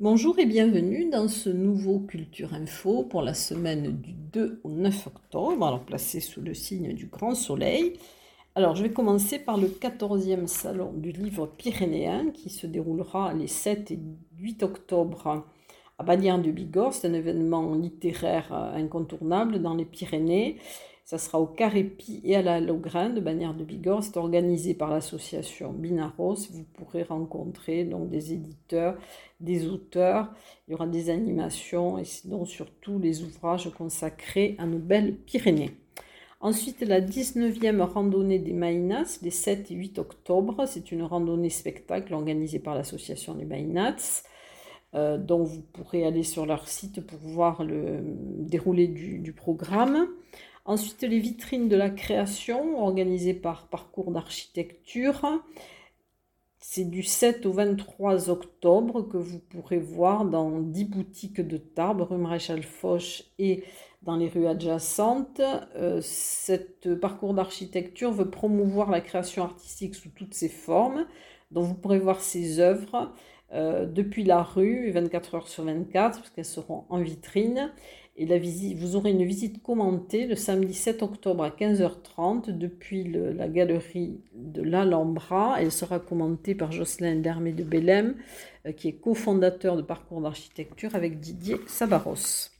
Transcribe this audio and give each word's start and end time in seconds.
Bonjour 0.00 0.38
et 0.38 0.46
bienvenue 0.46 1.10
dans 1.10 1.26
ce 1.26 1.50
nouveau 1.50 1.98
Culture 1.98 2.54
Info 2.54 3.02
pour 3.02 3.20
la 3.20 3.34
semaine 3.34 4.00
du 4.00 4.12
2 4.12 4.60
au 4.62 4.70
9 4.70 5.08
octobre, 5.08 5.66
alors 5.66 5.84
placé 5.84 6.20
sous 6.20 6.40
le 6.40 6.54
signe 6.54 6.92
du 6.92 7.06
grand 7.06 7.34
soleil. 7.34 7.94
Alors 8.54 8.76
je 8.76 8.84
vais 8.84 8.92
commencer 8.92 9.40
par 9.40 9.58
le 9.58 9.66
14e 9.66 10.46
salon 10.46 10.92
du 10.92 11.10
livre 11.10 11.48
pyrénéen 11.48 12.30
qui 12.30 12.48
se 12.48 12.68
déroulera 12.68 13.34
les 13.34 13.48
7 13.48 13.90
et 13.90 13.98
8 14.38 14.62
octobre 14.62 15.44
à 15.98 16.04
Bagnères 16.04 16.40
de 16.40 16.52
Bigorre. 16.52 16.94
C'est 16.94 17.08
un 17.08 17.12
événement 17.12 17.74
littéraire 17.74 18.52
incontournable 18.52 19.60
dans 19.60 19.74
les 19.74 19.84
Pyrénées. 19.84 20.58
Ça 21.08 21.16
sera 21.16 21.40
au 21.40 21.46
Carépi 21.46 22.20
et 22.22 22.36
à 22.36 22.42
la 22.42 22.60
Logrin 22.60 23.08
de 23.08 23.18
Bagnères 23.18 23.54
de 23.54 23.64
Bigorre. 23.64 24.04
C'est 24.04 24.18
organisé 24.18 24.74
par 24.74 24.90
l'association 24.90 25.72
Binaros. 25.72 26.50
Vous 26.50 26.64
pourrez 26.74 27.02
rencontrer 27.02 27.84
donc 27.84 28.10
des 28.10 28.34
éditeurs, 28.34 28.94
des 29.40 29.68
auteurs. 29.68 30.30
Il 30.66 30.72
y 30.72 30.74
aura 30.74 30.86
des 30.86 31.08
animations 31.08 31.96
et 31.96 32.04
surtout 32.04 32.98
les 32.98 33.22
ouvrages 33.22 33.70
consacrés 33.70 34.54
à 34.58 34.66
nos 34.66 34.76
belles 34.76 35.14
Pyrénées. 35.14 35.70
Ensuite, 36.42 36.82
la 36.82 37.00
19e 37.00 37.80
randonnée 37.80 38.38
des 38.38 38.52
Maïnats, 38.52 39.18
les 39.22 39.30
7 39.30 39.70
et 39.70 39.76
8 39.76 39.98
octobre. 40.00 40.66
C'est 40.66 40.92
une 40.92 41.04
randonnée 41.04 41.48
spectacle 41.48 42.12
organisée 42.12 42.58
par 42.58 42.74
l'association 42.74 43.34
des 43.34 43.46
Maïnats. 43.46 43.96
Euh, 44.94 45.18
dont 45.18 45.42
vous 45.42 45.60
pourrez 45.60 46.06
aller 46.06 46.22
sur 46.22 46.46
leur 46.46 46.66
site 46.66 47.02
pour 47.06 47.18
voir 47.18 47.62
le 47.62 48.00
déroulé 48.40 48.88
du 48.88 49.32
programme. 49.34 50.08
Ensuite, 50.68 51.00
les 51.00 51.18
vitrines 51.18 51.70
de 51.70 51.76
la 51.76 51.88
création 51.88 52.78
organisées 52.78 53.32
par 53.32 53.68
Parcours 53.68 54.10
d'architecture. 54.12 55.42
C'est 56.58 56.84
du 56.84 57.02
7 57.02 57.46
au 57.46 57.52
23 57.52 58.28
octobre 58.28 59.00
que 59.00 59.16
vous 59.16 59.38
pourrez 59.38 59.78
voir 59.78 60.26
dans 60.26 60.60
10 60.60 60.84
boutiques 60.84 61.40
de 61.40 61.56
Tarbes, 61.56 62.02
rue 62.02 62.18
Maréchal 62.18 62.62
Foch 62.62 63.24
et 63.38 63.64
dans 64.02 64.16
les 64.16 64.28
rues 64.28 64.46
adjacentes. 64.46 65.40
Euh, 65.76 66.02
cet 66.02 66.94
parcours 67.00 67.32
d'architecture 67.32 68.12
veut 68.12 68.28
promouvoir 68.28 68.90
la 68.90 69.00
création 69.00 69.44
artistique 69.44 69.94
sous 69.94 70.10
toutes 70.10 70.34
ses 70.34 70.50
formes. 70.50 71.06
Donc 71.50 71.64
vous 71.64 71.76
pourrez 71.76 71.98
voir 71.98 72.20
ses 72.20 72.60
œuvres 72.60 73.14
euh, 73.52 73.86
depuis 73.86 74.24
la 74.24 74.42
rue, 74.42 74.90
24 74.90 75.34
heures 75.34 75.48
sur 75.48 75.64
24, 75.64 76.18
parce 76.18 76.30
qu'elles 76.30 76.44
seront 76.44 76.84
en 76.88 77.00
vitrine. 77.00 77.70
Et 78.20 78.26
la 78.26 78.36
visite, 78.36 78.76
vous 78.78 78.96
aurez 78.96 79.12
une 79.12 79.24
visite 79.24 79.62
commentée 79.62 80.26
le 80.26 80.34
samedi 80.34 80.74
7 80.74 81.04
octobre 81.04 81.44
à 81.44 81.50
15h30 81.50 82.50
depuis 82.50 83.04
la 83.04 83.48
galerie 83.48 84.20
de 84.34 84.60
l'Alhambra. 84.60 85.56
Elle 85.60 85.70
sera 85.70 86.00
commentée 86.00 86.56
par 86.56 86.72
Jocelyn 86.72 87.16
Dermé 87.16 87.52
de 87.52 87.62
Bellem, 87.62 88.16
euh, 88.66 88.72
qui 88.72 88.88
est 88.88 88.94
cofondateur 88.94 89.76
de 89.76 89.82
Parcours 89.82 90.20
d'architecture 90.20 90.96
avec 90.96 91.20
Didier 91.20 91.58
Sabaros. 91.68 92.57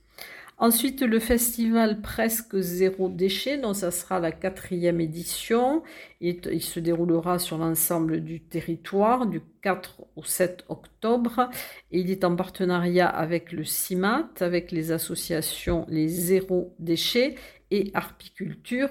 Ensuite, 0.61 1.03
le 1.03 1.21
festival 1.21 2.01
Presque 2.01 2.59
Zéro 2.59 3.09
Déchet, 3.09 3.59
dont 3.59 3.75
ça 3.75 3.93
sera 3.93 4.19
la 4.19 4.33
quatrième 4.33 5.01
édition. 5.01 5.85
Il, 6.21 6.61
se 6.61 6.81
déroulera 6.81 7.39
sur 7.39 7.59
l'ensemble 7.59 8.25
du 8.25 8.41
territoire 8.41 9.27
du 9.27 9.41
4 9.63 10.01
au 10.17 10.25
7 10.25 10.65
octobre. 10.69 11.49
Il 11.93 12.11
est 12.11 12.25
en 12.25 12.35
partenariat 12.35 13.09
avec 13.09 13.53
le 13.53 13.63
CIMAT, 13.63 14.31
avec 14.41 14.73
les 14.73 14.91
associations 14.91 15.87
Les 15.89 16.09
Zéro 16.09 16.75
Déchets 16.81 17.37
et 17.71 17.93
Arpiculture. 17.95 18.91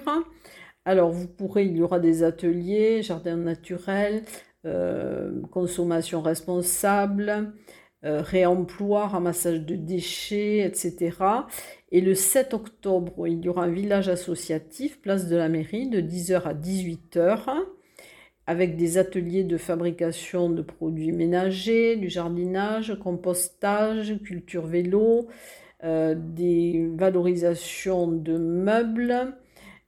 Alors, 0.86 1.10
vous 1.10 1.28
pourrez, 1.28 1.66
il 1.66 1.76
y 1.76 1.82
aura 1.82 2.00
des 2.00 2.22
ateliers, 2.22 3.02
jardin 3.02 3.36
naturel, 3.36 4.22
euh, 4.64 5.42
consommation 5.50 6.22
responsable, 6.22 7.52
euh, 8.04 8.22
réemploi, 8.22 9.08
ramassage 9.08 9.62
de 9.62 9.74
déchets, 9.74 10.58
etc. 10.60 11.16
Et 11.90 12.00
le 12.00 12.14
7 12.14 12.54
octobre, 12.54 13.26
il 13.26 13.44
y 13.44 13.48
aura 13.48 13.64
un 13.64 13.70
village 13.70 14.08
associatif, 14.08 15.00
place 15.00 15.28
de 15.28 15.34
la 15.34 15.48
mairie, 15.48 15.88
de 15.88 16.00
10h 16.00 16.42
à 16.42 16.54
18h, 16.54 17.64
avec 18.46 18.76
des 18.76 18.98
ateliers 18.98 19.42
de 19.42 19.56
fabrication 19.56 20.48
de 20.48 20.62
produits 20.62 21.10
ménagers, 21.10 21.96
du 21.96 22.08
jardinage, 22.08 22.96
compostage, 23.02 24.14
culture 24.22 24.66
vélo, 24.66 25.26
euh, 25.82 26.14
des 26.16 26.88
valorisations 26.94 28.06
de 28.06 28.38
meubles. 28.38 29.34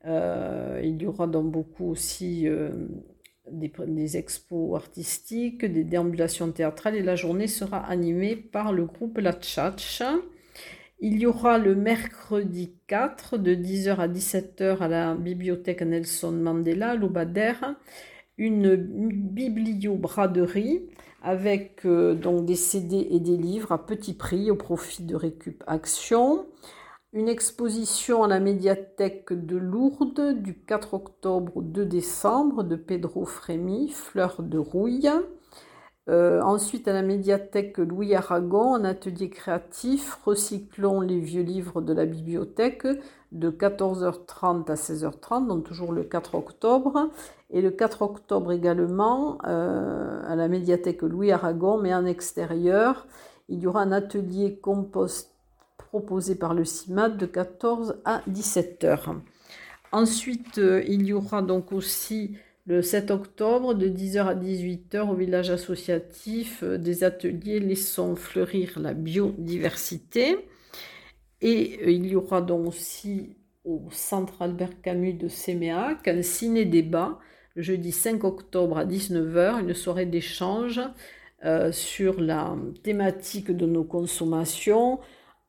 Euh, 0.05 0.81
il 0.83 1.01
y 1.01 1.05
aura 1.05 1.27
donc 1.27 1.49
beaucoup 1.49 1.91
aussi 1.91 2.45
des, 3.51 4.17
expos 4.17 4.75
artistiques, 4.75 5.65
des 5.65 5.83
déambulations 5.83 6.51
théâtrales 6.51 6.95
et 6.95 7.03
la 7.03 7.15
journée 7.15 7.47
sera 7.47 7.79
animée 7.79 8.35
par 8.35 8.73
le 8.73 8.85
groupe 8.85 9.17
La 9.17 9.33
Tchatch. 9.33 10.03
Il 10.99 11.19
y 11.19 11.25
aura 11.25 11.57
le 11.57 11.75
mercredi 11.75 12.75
4 12.87 13.37
de 13.37 13.55
10h 13.55 13.97
à 13.97 14.07
17h 14.07 14.77
à 14.77 14.87
la 14.87 15.15
bibliothèque 15.15 15.81
Nelson 15.81 16.31
Mandela, 16.31 16.91
à 16.91 16.95
Lobader, 16.95 17.53
une 18.37 18.75
bibliobraderie 18.75 20.83
avec 21.21 21.85
euh, 21.85 22.15
donc 22.15 22.45
des 22.45 22.55
CD 22.55 23.07
et 23.11 23.19
des 23.19 23.37
livres 23.37 23.71
à 23.71 23.85
petit 23.85 24.13
prix 24.13 24.49
au 24.49 24.55
profit 24.55 25.03
de 25.03 25.15
Récup 25.15 25.63
Action 25.67 26.47
une 27.13 27.27
exposition 27.27 28.23
à 28.23 28.27
la 28.27 28.39
médiathèque 28.39 29.33
de 29.33 29.57
Lourdes 29.57 30.41
du 30.41 30.57
4 30.57 30.93
octobre 30.93 31.57
au 31.57 31.61
2 31.61 31.85
décembre 31.85 32.63
de 32.63 32.77
Pedro 32.77 33.25
Frémy, 33.25 33.89
Fleurs 33.89 34.41
de 34.41 34.57
rouille. 34.57 35.09
Euh, 36.09 36.41
ensuite, 36.41 36.87
à 36.87 36.93
la 36.93 37.01
médiathèque 37.01 37.77
Louis 37.77 38.15
Aragon, 38.15 38.75
un 38.75 38.85
atelier 38.85 39.29
créatif, 39.29 40.19
recyclons 40.25 41.01
les 41.01 41.19
vieux 41.19 41.43
livres 41.43 41.81
de 41.81 41.93
la 41.93 42.05
bibliothèque 42.05 42.87
de 43.33 43.51
14h30 43.51 44.71
à 44.71 44.75
16h30, 44.75 45.47
donc 45.47 45.65
toujours 45.65 45.91
le 45.91 46.03
4 46.03 46.35
octobre. 46.35 47.09
Et 47.49 47.61
le 47.61 47.71
4 47.71 48.03
octobre 48.03 48.53
également, 48.53 49.37
euh, 49.45 50.21
à 50.25 50.35
la 50.37 50.47
médiathèque 50.47 51.01
Louis 51.01 51.31
Aragon, 51.31 51.77
mais 51.77 51.93
en 51.93 52.05
extérieur, 52.05 53.05
il 53.49 53.59
y 53.59 53.67
aura 53.67 53.81
un 53.81 53.91
atelier 53.91 54.57
compost 54.59 55.30
proposé 55.91 56.35
par 56.35 56.53
le 56.53 56.63
CIMAT 56.63 57.09
de 57.09 57.25
14 57.25 57.97
à 58.05 58.21
17 58.27 58.85
heures. 58.85 59.13
Ensuite, 59.91 60.57
euh, 60.57 60.81
il 60.87 61.05
y 61.05 61.11
aura 61.11 61.41
donc 61.41 61.73
aussi 61.73 62.37
le 62.65 62.81
7 62.81 63.11
octobre 63.11 63.73
de 63.73 63.89
10h 63.89 64.25
à 64.25 64.35
18h 64.35 65.09
au 65.09 65.15
village 65.15 65.49
associatif 65.49 66.63
euh, 66.63 66.77
des 66.77 67.03
ateliers 67.03 67.59
Laissons 67.59 68.15
fleurir 68.15 68.79
la 68.79 68.93
biodiversité. 68.93 70.37
Et 71.41 71.77
euh, 71.81 71.91
il 71.91 72.07
y 72.07 72.15
aura 72.15 72.41
donc 72.41 72.69
aussi 72.69 73.35
au 73.65 73.81
centre 73.91 74.41
Albert 74.41 74.81
Camus 74.81 75.13
de 75.15 75.27
Séméac 75.27 76.07
un 76.07 76.21
ciné-débat 76.21 77.19
le 77.55 77.63
jeudi 77.63 77.91
5 77.91 78.23
octobre 78.23 78.77
à 78.77 78.85
19h, 78.85 79.59
une 79.59 79.73
soirée 79.73 80.05
d'échange 80.05 80.79
sur 81.71 82.21
la 82.21 82.55
thématique 82.83 83.51
de 83.51 83.65
nos 83.65 83.83
consommations, 83.83 84.99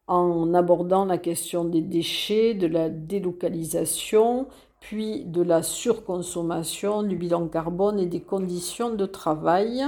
en 0.06 0.52
abordant 0.54 1.04
la 1.04 1.18
question 1.18 1.64
des 1.64 1.80
déchets, 1.80 2.54
de 2.54 2.66
la 2.66 2.88
délocalisation, 2.88 4.46
puis 4.80 5.24
de 5.24 5.42
la 5.42 5.62
surconsommation, 5.62 7.02
du 7.02 7.16
bilan 7.16 7.46
carbone 7.48 8.00
et 8.00 8.06
des 8.06 8.20
conditions 8.20 8.94
de 8.94 9.06
travail. 9.06 9.84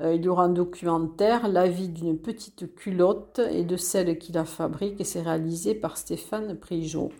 Euh, 0.00 0.14
il 0.14 0.24
y 0.24 0.28
aura 0.28 0.44
un 0.44 0.48
documentaire, 0.50 1.48
La 1.48 1.66
vie 1.66 1.88
d'une 1.88 2.18
petite 2.18 2.74
culotte 2.74 3.40
et 3.50 3.64
de 3.64 3.76
celle 3.76 4.18
qui 4.18 4.32
la 4.32 4.44
fabrique, 4.44 5.00
et 5.00 5.04
c'est 5.04 5.22
réalisé 5.22 5.74
par 5.74 5.96
Stéphane 5.96 6.56
Prigeot. 6.56 7.10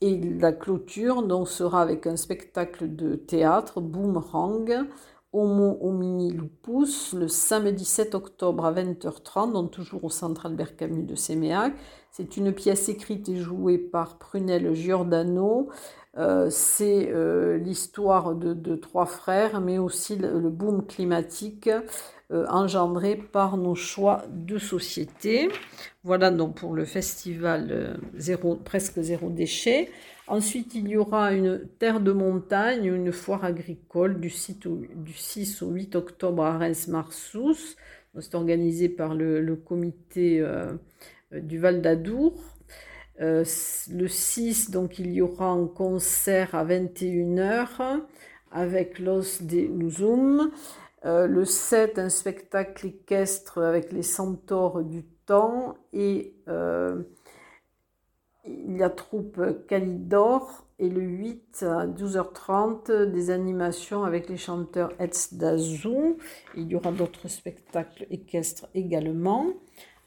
Et 0.00 0.20
la 0.20 0.52
clôture 0.52 1.22
donc, 1.22 1.48
sera 1.48 1.80
avec 1.80 2.06
un 2.06 2.16
spectacle 2.16 2.94
de 2.94 3.14
théâtre, 3.14 3.80
Boomerang, 3.80 4.86
Homo 5.32 5.78
homini 5.80 6.30
lupus 6.30 7.14
le 7.14 7.26
samedi 7.26 7.86
7 7.86 8.14
octobre 8.14 8.66
à 8.66 8.72
20h30, 8.72 9.52
donc 9.52 9.70
toujours 9.70 10.04
au 10.04 10.10
centre 10.10 10.44
Albert 10.44 10.76
Camus 10.76 11.04
de 11.04 11.14
Séméac. 11.14 11.72
C'est 12.10 12.36
une 12.36 12.52
pièce 12.52 12.90
écrite 12.90 13.30
et 13.30 13.36
jouée 13.36 13.78
par 13.78 14.18
Prunel 14.18 14.74
Giordano. 14.74 15.70
Euh, 16.18 16.48
c'est 16.50 17.08
euh, 17.10 17.56
l'histoire 17.56 18.34
de, 18.34 18.76
trois 18.76 19.06
frères, 19.06 19.62
mais 19.62 19.78
aussi 19.78 20.16
le, 20.16 20.50
boom 20.50 20.84
climatique 20.84 21.70
euh, 22.32 22.46
engendré 22.48 23.16
par 23.16 23.56
nos 23.56 23.74
choix 23.74 24.24
de 24.30 24.58
société. 24.58 25.48
Voilà 26.04 26.30
donc 26.30 26.56
pour 26.56 26.74
le 26.74 26.84
festival 26.84 28.00
zéro, 28.16 28.56
presque 28.56 29.00
zéro 29.00 29.30
déchet. 29.30 29.88
Ensuite, 30.28 30.74
il 30.74 30.88
y 30.88 30.96
aura 30.96 31.34
une 31.34 31.68
terre 31.78 32.00
de 32.00 32.12
montagne, 32.12 32.86
une 32.86 33.12
foire 33.12 33.44
agricole 33.44 34.20
du, 34.20 34.30
6 34.30 35.62
au 35.62 35.68
8 35.68 35.96
octobre 35.96 36.44
à 36.44 36.58
Reims-Marsous. 36.58 37.76
C'est 38.18 38.34
organisé 38.34 38.88
par 38.88 39.14
le, 39.14 39.56
comité 39.56 40.40
euh, 40.40 40.72
du 41.32 41.58
Val 41.58 41.82
d'Adour. 41.82 42.34
Euh, 43.20 43.44
le 43.90 44.08
6, 44.08 44.70
donc, 44.70 44.98
il 44.98 45.12
y 45.12 45.20
aura 45.20 45.48
un 45.48 45.66
concert 45.66 46.54
à 46.54 46.64
21h 46.64 48.00
avec 48.52 49.00
Los 49.00 49.42
de 49.42 49.66
Luzum. 49.78 50.50
Euh, 51.04 51.26
le 51.26 51.44
7, 51.44 51.98
un 51.98 52.08
spectacle 52.08 52.86
équestre 52.86 53.58
avec 53.58 53.92
les 53.92 54.02
centaures 54.02 54.82
du 54.82 55.04
temps. 55.26 55.74
Et 55.92 56.34
euh, 56.48 57.02
la 58.44 58.90
troupe 58.90 59.40
Calidor. 59.66 60.66
Et 60.78 60.88
le 60.88 61.02
8, 61.02 61.64
à 61.68 61.86
12h30, 61.86 63.04
des 63.10 63.30
animations 63.30 64.02
avec 64.02 64.28
les 64.28 64.36
chanteurs 64.36 64.92
Etz 64.98 65.34
Dazou. 65.34 66.18
Il 66.56 66.68
y 66.68 66.74
aura 66.74 66.90
d'autres 66.90 67.28
spectacles 67.28 68.06
équestres 68.10 68.66
également. 68.74 69.46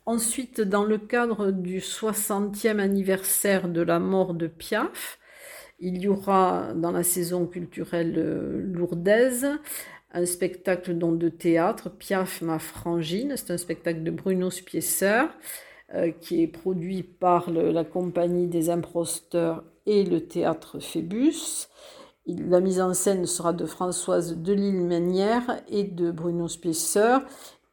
Ensuite, 0.05 0.61
dans 0.61 0.83
le 0.83 0.97
cadre 0.97 1.51
du 1.51 1.79
60e 1.79 2.79
anniversaire 2.79 3.69
de 3.69 3.81
la 3.81 3.99
mort 3.99 4.33
de 4.33 4.47
Piaf, 4.47 5.17
il 5.79 6.01
y 6.01 6.07
aura 6.07 6.73
dans 6.75 6.91
la 6.91 7.03
saison 7.03 7.47
culturelle 7.47 8.15
euh, 8.17 8.61
lourdaise 8.61 9.47
un 10.15 10.25
spectacle 10.25 10.97
de 10.97 11.29
théâtre, 11.29 11.89
Piaf 11.89 12.41
ma 12.41 12.57
frangine. 12.57 13.33
C'est 13.35 13.51
un 13.51 13.57
spectacle 13.57 14.01
de 14.01 14.11
Bruno 14.11 14.49
Spiesser 14.49 15.23
euh, 15.93 16.11
qui 16.21 16.41
est 16.41 16.47
produit 16.47 17.03
par 17.03 17.51
la 17.51 17.83
compagnie 17.83 18.47
des 18.47 18.69
imposteurs 18.69 19.63
et 19.85 20.03
le 20.05 20.21
théâtre 20.25 20.79
Phébus. 20.79 21.67
la 22.25 22.61
mise 22.61 22.79
en 22.79 22.93
scène 22.93 23.25
sera 23.25 23.51
de 23.51 23.65
Françoise 23.65 24.37
Delisle-Ménière 24.37 25.61
et 25.67 25.83
de 25.83 26.11
Bruno 26.11 26.47
Spiesser 26.47 27.17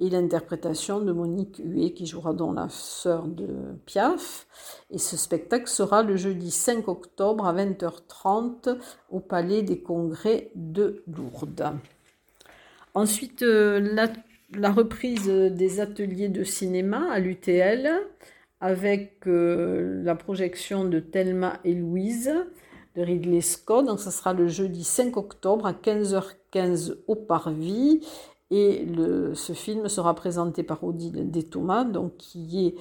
et 0.00 0.10
l'interprétation 0.10 1.00
de 1.00 1.12
Monique 1.12 1.62
Huet 1.64 1.92
qui 1.92 2.06
jouera 2.06 2.32
dans 2.32 2.52
la 2.52 2.68
sœur 2.68 3.28
de 3.28 3.46
Piaf. 3.86 4.48
Et 4.90 4.98
ce 4.98 5.16
spectacle 5.16 5.68
sera 5.68 6.02
le 6.02 6.16
jeudi 6.16 6.50
5 6.50 6.88
octobre 6.88 7.46
à 7.46 7.54
20h30 7.54 8.78
au 9.10 9.20
Palais 9.20 9.62
des 9.62 9.80
Congrès 9.80 10.50
de 10.56 11.04
Lourdes. 11.06 11.72
Ensuite, 12.94 13.42
euh, 13.42 13.96
la, 14.54 14.70
reprise 14.70 15.26
des 15.26 15.80
ateliers 15.80 16.28
de 16.28 16.44
cinéma 16.44 17.10
à 17.10 17.20
l'UTL 17.20 17.90
avec 18.60 19.26
euh, 19.26 20.02
la 20.04 20.14
projection 20.14 20.84
de 20.84 21.00
Thelma 21.00 21.58
et 21.64 21.74
Louise 21.74 22.30
de 22.94 23.02
Ridley 23.02 23.40
Scott. 23.40 23.86
Donc, 23.86 23.98
ça 23.98 24.10
sera 24.10 24.34
le 24.34 24.46
jeudi 24.46 24.84
5 24.84 25.16
octobre 25.16 25.66
à 25.66 25.72
15h15 25.72 26.96
au 27.06 27.16
Parvis. 27.16 28.06
Et 28.50 28.86
ce 29.32 29.54
film 29.54 29.88
sera 29.88 30.14
présenté 30.14 30.62
par 30.62 30.84
Odile 30.84 31.30
Déthomas, 31.30 31.84
donc 31.84 32.18
qui 32.18 32.66
est 32.66 32.74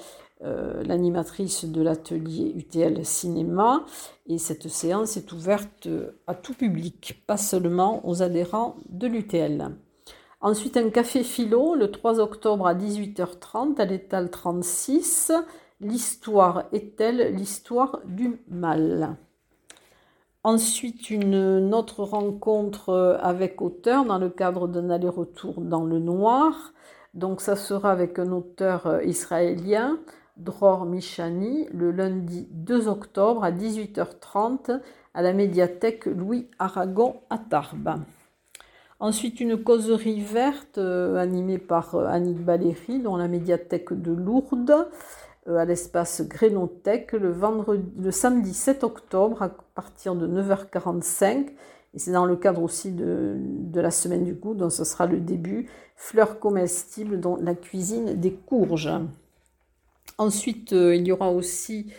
euh, 0.43 0.83
l'animatrice 0.83 1.63
de 1.63 1.81
l'atelier 1.81 2.51
UTL 2.57 3.05
Cinéma. 3.05 3.85
Et 4.27 4.37
cette 4.37 4.67
séance 4.67 5.15
est 5.15 5.31
ouverte 5.31 5.87
à 6.27 6.35
tout 6.35 6.53
public, 6.53 7.23
pas 7.25 7.37
seulement 7.37 8.05
aux 8.05 8.21
adhérents 8.21 8.75
de 8.89 9.07
l'UTL. 9.07 9.71
Ensuite, 10.43 10.75
un 10.75 10.89
café 10.89 11.23
philo 11.23 11.75
le 11.75 11.91
3 11.91 12.19
octobre 12.19 12.65
à 12.65 12.73
18h30 12.73 13.79
à 13.79 13.85
l'étal 13.85 14.31
36. 14.31 15.31
L'histoire 15.81 16.63
est-elle 16.71 17.35
l'histoire 17.35 17.99
du 18.05 18.41
mal? 18.47 19.17
Ensuite, 20.43 21.11
une, 21.11 21.75
autre 21.75 22.03
rencontre 22.03 23.19
avec 23.21 23.61
auteur 23.61 24.03
dans 24.03 24.17
le 24.17 24.29
cadre 24.29 24.67
d'un 24.67 24.89
aller-retour 24.89 25.61
dans 25.61 25.85
le 25.85 25.99
noir. 25.99 26.73
Donc, 27.13 27.39
ça 27.39 27.55
sera 27.55 27.91
avec 27.91 28.17
un 28.17 28.31
auteur 28.31 29.03
israélien, 29.03 29.99
Dror 30.37 30.85
Michani, 30.85 31.67
le 31.71 31.91
lundi 31.91 32.47
2 32.49 32.87
octobre 32.87 33.43
à 33.43 33.51
18h30 33.51 34.81
à 35.13 35.21
la 35.21 35.33
médiathèque 35.33 36.07
Louis 36.07 36.49
Aragon 36.57 37.21
à 37.29 37.37
Tarbes. 37.37 37.99
Ensuite, 39.01 39.41
une 39.41 39.61
causerie 39.61 40.21
verte 40.21 40.77
euh, 40.77 41.17
animée 41.17 41.57
par 41.57 41.95
Annick 41.95 42.37
Baléry 42.37 42.99
dans 42.99 43.17
la 43.17 43.27
médiathèque 43.27 43.91
de 43.91 44.13
Lourdes. 44.13 44.87
Euh, 45.47 45.57
à 45.57 45.65
l'espace 45.65 46.21
Grénothèque 46.21 47.13
le, 47.13 47.31
vendredi, 47.31 47.83
le 47.99 48.11
samedi 48.11 48.53
7 48.53 48.83
octobre 48.83 49.41
à 49.41 49.49
partir 49.49 50.13
de 50.13 50.27
9h45. 50.27 51.47
Et 51.93 51.99
c'est 51.99 52.11
dans 52.11 52.27
le 52.27 52.35
cadre 52.35 52.61
aussi 52.61 52.91
de, 52.91 53.37
la 53.73 53.89
semaine 53.89 54.23
du 54.23 54.33
goût, 54.33 54.53
donc 54.53 54.71
ce 54.71 54.83
sera 54.83 55.07
le 55.07 55.19
début. 55.19 55.67
Fleurs 55.95 56.39
comestibles 56.39 57.19
dans 57.19 57.37
la 57.37 57.55
cuisine 57.55 58.19
des 58.19 58.33
courges. 58.33 58.91
Ensuite, 60.19 60.73
euh, 60.73 60.95
il 60.95 61.07
y 61.07 61.11
aura 61.11 61.31
aussi 61.31 61.91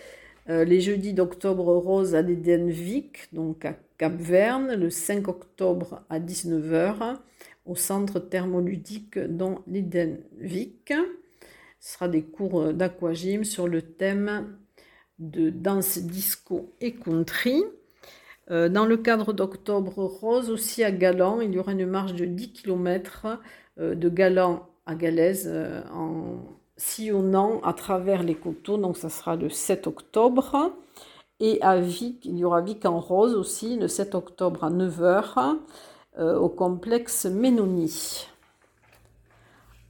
euh, 0.48 0.64
les 0.64 0.80
jeudis 0.80 1.12
d'octobre 1.12 1.74
rose 1.74 2.14
à 2.14 2.22
l'Edenvik, 2.22 3.28
donc 3.32 3.64
à 3.64 3.74
Cap-Verne, 4.02 4.74
le 4.74 4.90
5 4.90 5.28
octobre 5.28 6.02
à 6.10 6.18
19h, 6.18 7.18
au 7.66 7.76
centre 7.76 8.18
thermoludique 8.18 9.16
dans 9.16 9.62
l'Edenvik. 9.68 10.92
Ce 11.78 11.92
sera 11.92 12.08
des 12.08 12.24
cours 12.24 12.62
euh, 12.62 12.72
d'aquagym 12.72 13.44
sur 13.44 13.68
le 13.68 13.80
thème 13.80 14.56
de 15.20 15.50
danse 15.50 15.98
disco 15.98 16.74
et 16.80 16.94
country. 16.94 17.62
Euh, 18.50 18.68
dans 18.68 18.86
le 18.86 18.96
cadre 18.96 19.32
d'Octobre 19.32 20.02
Rose, 20.02 20.50
aussi 20.50 20.82
à 20.82 20.90
Galan, 20.90 21.40
il 21.40 21.52
y 21.52 21.60
aura 21.60 21.70
une 21.70 21.86
marche 21.86 22.14
de 22.14 22.24
10 22.24 22.54
km 22.54 23.38
euh, 23.78 23.94
de 23.94 24.08
Galan 24.08 24.68
à 24.84 24.96
Galaise 24.96 25.48
en 25.94 26.40
sillonnant 26.76 27.60
à 27.60 27.72
travers 27.72 28.24
les 28.24 28.34
coteaux. 28.34 28.78
Donc 28.78 28.96
ça 28.96 29.10
sera 29.10 29.36
le 29.36 29.48
7 29.48 29.86
octobre. 29.86 30.72
Et 31.42 31.60
à 31.60 31.76
Vic, 31.78 32.24
il 32.24 32.38
y 32.38 32.44
aura 32.44 32.62
Vic 32.62 32.86
en 32.86 33.00
Rose 33.00 33.34
aussi, 33.34 33.76
le 33.76 33.88
7 33.88 34.14
octobre 34.14 34.64
à 34.64 34.70
9h, 34.70 35.56
au 36.18 36.48
complexe 36.48 37.26
Ménonie. 37.26 38.26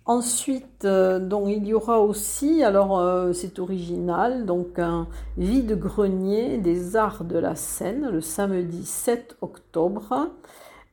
Ensuite, 0.04 0.84
euh, 0.84 1.20
donc, 1.20 1.48
il 1.48 1.64
y 1.64 1.74
aura 1.74 2.00
aussi, 2.00 2.64
alors 2.64 2.98
euh, 2.98 3.32
c'est 3.32 3.60
original, 3.60 4.46
donc 4.46 4.80
un 4.80 5.06
vide-grenier 5.36 6.58
des 6.58 6.96
arts 6.96 7.22
de 7.22 7.38
la 7.38 7.54
Seine 7.54 8.08
le 8.10 8.20
samedi 8.20 8.84
7 8.84 9.36
octobre. 9.42 10.28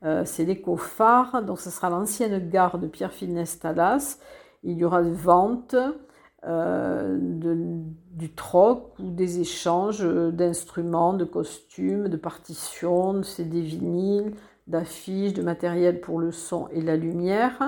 Euh, 0.06 0.24
c'est 0.26 0.46
l'éco-phare, 0.46 1.42
donc 1.42 1.60
ce 1.60 1.72
sera 1.72 1.90
l'ancienne 1.90 2.50
gare 2.50 2.78
de 2.78 2.86
Pierre 2.86 3.12
Finestalas. 3.12 4.20
Il 4.64 4.78
y 4.78 4.86
aura 4.86 5.02
des 5.02 5.12
ventes, 5.12 5.76
du 6.46 8.34
troc 8.34 8.98
ou 9.00 9.12
des 9.12 9.40
échanges 9.40 10.04
d'instruments, 10.04 11.14
de 11.14 11.26
costumes, 11.26 12.08
de 12.08 12.18
partitions, 12.18 13.14
de 13.14 13.24
CD 13.24 13.62
vinyles, 13.62 14.34
d'affiches, 14.68 15.34
de 15.34 15.42
matériel 15.42 16.00
pour 16.00 16.20
le 16.20 16.32
son 16.32 16.68
et 16.70 16.82
la 16.82 16.96
lumière. 16.96 17.62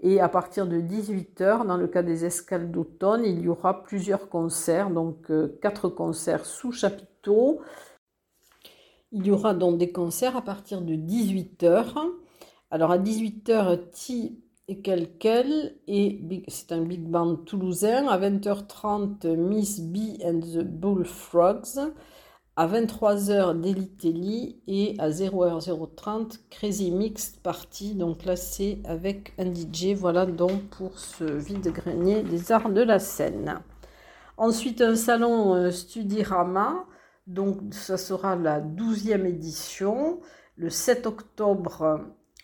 Et 0.00 0.20
à 0.20 0.28
partir 0.28 0.66
de 0.66 0.80
18h, 0.80 1.66
dans 1.66 1.76
le 1.76 1.86
cas 1.86 2.02
des 2.02 2.24
escales 2.24 2.70
d'automne, 2.70 3.24
il 3.24 3.40
y 3.40 3.48
aura 3.48 3.82
plusieurs 3.82 4.28
concerts, 4.28 4.90
donc 4.90 5.30
euh, 5.30 5.58
quatre 5.62 5.88
concerts 5.88 6.44
sous 6.44 6.70
chapiteau. 6.70 7.60
Il 9.12 9.26
y 9.26 9.30
aura 9.30 9.54
donc 9.54 9.78
des 9.78 9.92
concerts 9.92 10.36
à 10.36 10.42
partir 10.42 10.82
de 10.82 10.94
18h. 10.94 11.94
Alors 12.70 12.90
à 12.90 12.98
18h, 12.98 13.90
Ti 13.90 14.42
et 14.68 14.80
Kelkel, 14.80 15.76
et 15.86 16.20
c'est 16.48 16.72
un 16.72 16.82
big 16.82 17.02
band 17.02 17.36
toulousain. 17.36 18.08
À 18.08 18.18
20h30, 18.18 19.36
Miss 19.36 19.80
B 19.80 20.20
and 20.24 20.40
the 20.40 20.64
Bullfrogs 20.64 21.92
à 22.56 22.66
23h 22.66 23.60
Delitelli 23.60 24.62
et 24.66 24.94
à 24.98 25.10
0h030 25.10 26.40
Crazy 26.50 26.90
Mixed 26.90 27.40
Party. 27.42 27.94
Donc 27.94 28.24
là 28.24 28.34
c'est 28.34 28.78
avec 28.84 29.34
un 29.38 29.52
DJ. 29.52 29.94
Voilà 29.94 30.24
donc 30.24 30.62
pour 30.70 30.98
ce 30.98 31.24
vide-grenier 31.24 32.22
des 32.22 32.50
arts 32.50 32.70
de 32.70 32.80
la 32.80 32.98
scène. 32.98 33.60
Ensuite 34.38 34.80
un 34.80 34.96
salon 34.96 35.54
euh, 35.54 35.70
Studirama. 35.70 36.86
Donc 37.26 37.58
ça 37.72 37.96
sera 37.98 38.36
la 38.36 38.60
12e 38.60 39.26
édition 39.26 40.20
le 40.56 40.70
7 40.70 41.06
octobre 41.06 42.00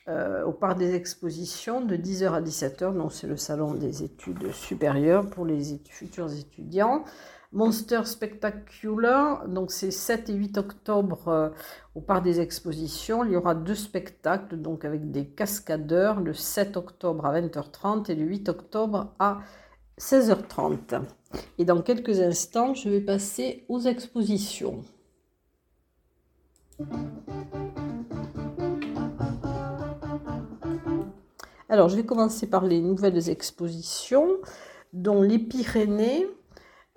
euh, 0.08 0.44
au 0.44 0.52
parc 0.52 0.78
des 0.78 0.94
expositions 0.94 1.80
de 1.80 1.96
10h 1.96 2.32
à 2.32 2.40
17h. 2.40 2.94
Donc 2.96 3.12
c'est 3.12 3.26
le 3.26 3.36
salon 3.36 3.74
des 3.74 4.02
études 4.02 4.52
supérieures 4.52 5.28
pour 5.30 5.44
les 5.44 5.78
futurs 5.88 6.32
étudiants. 6.32 7.04
Monster 7.52 8.00
Spectacular, 8.06 9.46
donc 9.46 9.70
c'est 9.70 9.90
7 9.90 10.30
et 10.30 10.32
8 10.32 10.56
octobre 10.56 11.28
euh, 11.28 11.50
au 11.94 12.00
Parc 12.00 12.24
des 12.24 12.40
Expositions. 12.40 13.24
Il 13.24 13.32
y 13.32 13.36
aura 13.36 13.54
deux 13.54 13.74
spectacles, 13.74 14.56
donc 14.56 14.86
avec 14.86 15.10
des 15.10 15.26
cascadeurs, 15.26 16.18
le 16.20 16.32
7 16.32 16.78
octobre 16.78 17.26
à 17.26 17.38
20h30 17.38 18.10
et 18.10 18.14
le 18.14 18.24
8 18.24 18.48
octobre 18.48 19.14
à 19.18 19.40
16h30. 20.00 21.02
Et 21.58 21.66
dans 21.66 21.82
quelques 21.82 22.20
instants, 22.20 22.72
je 22.72 22.88
vais 22.88 23.02
passer 23.02 23.66
aux 23.68 23.80
expositions. 23.80 24.82
Alors, 31.72 31.88
je 31.88 31.96
vais 31.96 32.04
commencer 32.04 32.50
par 32.50 32.66
les 32.66 32.82
nouvelles 32.82 33.30
expositions, 33.30 34.28
dont 34.92 35.22
les 35.22 35.38
Pyrénées, 35.38 36.28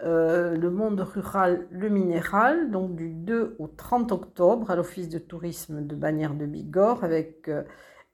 euh, 0.04 0.58
le 0.58 0.70
monde 0.70 1.00
rural, 1.00 1.66
le 1.72 1.88
minéral, 1.88 2.72
donc 2.72 2.94
du 2.94 3.10
2 3.10 3.56
au 3.58 3.68
30 3.68 4.12
octobre 4.12 4.70
à 4.70 4.76
l'Office 4.76 5.08
de 5.08 5.18
tourisme 5.18 5.88
de 5.88 5.96
Bagnères 5.96 6.34
de 6.34 6.46
Bigorre 6.46 7.06
avec 7.06 7.50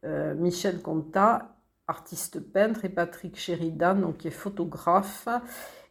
euh, 0.06 0.36
Michel 0.36 0.84
Conta, 0.84 1.58
artiste 1.88 2.40
peintre, 2.40 2.86
et 2.86 2.90
Patrick 2.90 3.40
Sheridan, 3.40 3.96
donc, 3.96 4.18
qui 4.18 4.28
est 4.28 4.30
photographe. 4.30 5.28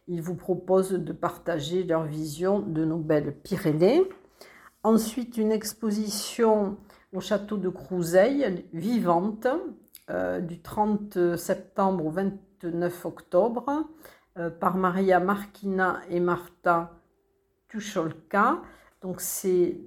Ils 0.07 0.21
vous 0.21 0.35
proposent 0.35 0.93
de 0.93 1.11
partager 1.11 1.83
leur 1.83 2.05
vision 2.05 2.59
de 2.61 2.85
nos 2.85 2.99
belles 2.99 3.35
Pyrénées. 3.43 4.03
Ensuite, 4.83 5.35
une 5.35 5.51
exposition 5.51 6.77
au 7.11 7.19
château 7.19 7.57
de 7.57 7.67
Crouseille, 7.67 8.65
vivante, 8.71 9.47
du 10.41 10.59
30 10.61 11.35
septembre 11.37 12.05
au 12.05 12.09
29 12.09 13.05
octobre, 13.05 13.85
par 14.59 14.77
Maria 14.77 15.19
Marquina 15.19 15.99
et 16.09 16.19
Marta 16.19 16.91
Tucholka. 17.69 18.61
Donc, 19.01 19.21
c'est 19.21 19.77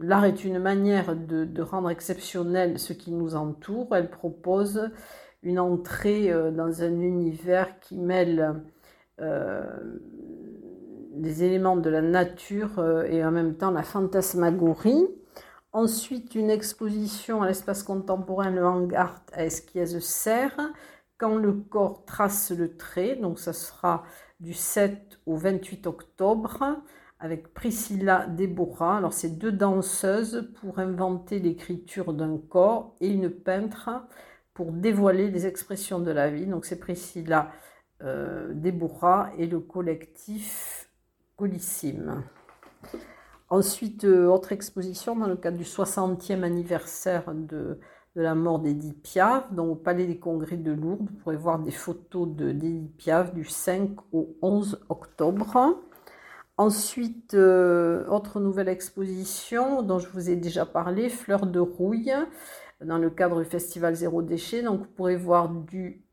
l'art 0.00 0.24
est 0.24 0.44
une 0.44 0.58
manière 0.58 1.16
de, 1.16 1.62
rendre 1.62 1.90
exceptionnel 1.90 2.78
ce 2.78 2.92
qui 2.92 3.12
nous 3.12 3.34
entoure. 3.34 3.94
Elle 3.94 4.10
propose 4.10 4.90
une 5.42 5.58
entrée 5.58 6.32
euh, 6.32 6.50
dans 6.50 6.82
un 6.82 7.00
univers 7.00 7.78
qui 7.80 7.98
mêle 7.98 8.62
euh, 9.20 9.62
les 11.18 11.44
éléments 11.44 11.76
de 11.76 11.88
la 11.88 12.02
nature 12.02 12.78
euh, 12.78 13.04
et 13.04 13.24
en 13.24 13.30
même 13.30 13.54
temps 13.54 13.70
la 13.70 13.82
fantasmagorie. 13.82 15.06
Ensuite, 15.76 16.34
une 16.34 16.48
exposition 16.48 17.42
à 17.42 17.48
l'espace 17.48 17.82
contemporain 17.82 18.50
Le 18.50 18.64
Hangart 18.64 19.20
à 19.34 19.44
Esquiez-Serre, 19.44 20.58
quand 21.18 21.36
le 21.36 21.52
corps 21.52 22.06
trace 22.06 22.50
le 22.50 22.78
trait. 22.78 23.16
Donc, 23.16 23.38
ça 23.38 23.52
sera 23.52 24.02
du 24.40 24.54
7 24.54 25.20
au 25.26 25.36
28 25.36 25.86
octobre 25.86 26.80
avec 27.20 27.52
Priscilla 27.52 28.26
Deborah. 28.26 28.96
Alors, 28.96 29.12
c'est 29.12 29.36
deux 29.36 29.52
danseuses 29.52 30.50
pour 30.62 30.78
inventer 30.78 31.40
l'écriture 31.40 32.14
d'un 32.14 32.38
corps 32.38 32.96
et 33.02 33.08
une 33.08 33.28
peintre 33.28 33.90
pour 34.54 34.72
dévoiler 34.72 35.30
les 35.30 35.44
expressions 35.44 35.98
de 35.98 36.10
la 36.10 36.30
vie. 36.30 36.46
Donc, 36.46 36.64
c'est 36.64 36.80
Priscilla 36.80 37.50
euh, 38.02 38.54
et 39.36 39.46
le 39.46 39.60
collectif 39.60 40.88
Colissime. 41.36 42.24
Ensuite, 43.48 44.04
euh, 44.04 44.26
autre 44.26 44.50
exposition 44.50 45.14
dans 45.14 45.28
le 45.28 45.36
cadre 45.36 45.56
du 45.56 45.64
60e 45.64 46.42
anniversaire 46.42 47.32
de, 47.32 47.78
la 48.16 48.34
mort 48.34 48.58
d'Edith 48.58 49.00
Piaf, 49.02 49.52
donc 49.52 49.70
au 49.70 49.74
Palais 49.76 50.06
des 50.06 50.18
Congrès 50.18 50.56
de 50.56 50.72
Lourdes. 50.72 51.08
Vous 51.10 51.16
pourrez 51.18 51.36
voir 51.36 51.58
des 51.58 51.70
photos 51.70 52.28
d'Edith 52.28 52.96
Piaf 52.96 53.34
du 53.34 53.44
5 53.44 53.90
au 54.12 54.36
11 54.42 54.80
octobre. 54.88 55.78
Ensuite, 56.56 57.34
euh, 57.34 58.06
autre 58.08 58.40
nouvelle 58.40 58.68
exposition 58.68 59.82
dont 59.82 59.98
je 59.98 60.08
vous 60.08 60.30
ai 60.30 60.36
déjà 60.36 60.64
parlé, 60.64 61.08
Fleurs 61.10 61.46
de 61.46 61.60
rouille, 61.60 62.14
dans 62.82 62.98
le 62.98 63.10
cadre 63.10 63.42
du 63.42 63.44
festival 63.44 63.94
Zéro 63.94 64.22
Déchet. 64.22 64.62
Donc, 64.62 64.80
vous 64.80 64.86
pourrez 64.86 65.16
voir 65.16 65.50
du 65.50 66.05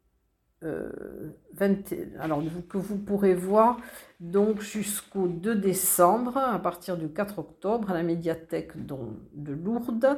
20, 0.64 1.92
euh, 1.94 2.06
alors 2.20 2.42
que 2.70 2.78
vous 2.78 2.98
pourrez 2.98 3.36
voir 3.36 3.78
donc 4.20 4.62
jusqu'au 4.62 5.28
2 5.28 5.56
décembre, 5.56 6.38
à 6.38 6.60
partir 6.60 6.98
du 6.98 7.10
4 7.10 7.40
octobre, 7.40 7.92
à 7.92 7.94
la 7.94 8.04
médiathèque 8.04 8.72
de 8.86 9.54
Lourdes. 9.54 10.18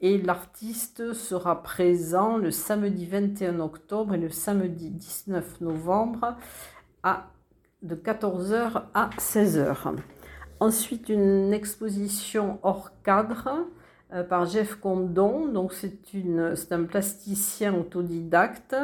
Et 0.00 0.18
l'artiste 0.18 1.14
sera 1.14 1.62
présent 1.62 2.36
le 2.36 2.50
samedi 2.50 3.06
21 3.06 3.60
octobre 3.60 4.14
et 4.14 4.18
le 4.18 4.28
samedi 4.28 4.90
19 4.90 5.60
novembre 5.60 6.36
à 7.02 7.30
de 7.82 7.94
14h 7.94 8.82
à 8.94 9.10
16h. 9.18 9.94
Ensuite, 10.58 11.08
une 11.08 11.52
exposition 11.52 12.58
hors 12.62 12.90
cadre 13.02 13.66
euh, 14.12 14.24
par 14.24 14.46
Jeff 14.46 14.76
Condon. 14.76 15.68
C'est 15.70 16.72
un 16.72 16.84
plasticien 16.84 17.74
autodidacte. 17.74 18.74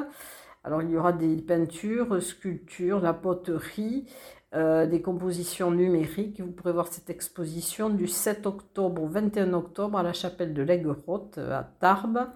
Alors, 0.64 0.82
il 0.82 0.90
y 0.90 0.96
aura 0.96 1.12
des 1.12 1.36
peintures, 1.36 2.22
sculptures, 2.22 3.00
la 3.00 3.14
poterie, 3.14 4.06
euh, 4.54 4.86
des 4.86 5.00
compositions 5.00 5.70
numériques. 5.70 6.40
Vous 6.40 6.50
pourrez 6.50 6.72
voir 6.72 6.88
cette 6.88 7.08
exposition 7.08 7.88
du 7.88 8.06
7 8.06 8.46
octobre 8.46 9.02
au 9.02 9.06
21 9.06 9.52
octobre 9.54 9.98
à 9.98 10.02
la 10.02 10.12
chapelle 10.12 10.52
de 10.52 10.62
l'Aiguerotte 10.62 11.38
euh, 11.38 11.58
à 11.58 11.62
Tarbes, 11.62 12.26